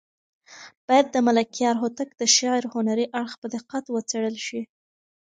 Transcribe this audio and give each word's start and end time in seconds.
باید 0.87 1.07
د 1.11 1.15
ملکیار 1.27 1.75
هوتک 1.81 2.09
د 2.15 2.21
شعر 2.35 2.63
هنري 2.73 3.05
اړخ 3.21 3.31
په 3.41 3.47
دقت 3.55 3.83
وڅېړل 3.89 4.35
شي. 4.47 4.61